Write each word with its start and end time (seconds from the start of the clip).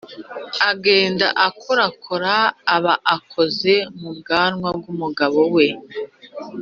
agenda 0.69 1.27
akorakora 1.47 2.35
aba 2.75 2.93
akoze 3.15 3.73
mu 3.99 4.09
bwanwa 4.17 4.69
bw'umugabo 4.77 5.39
we 5.55 5.67